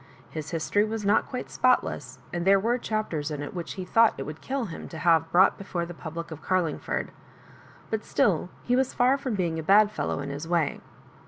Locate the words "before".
5.59-5.85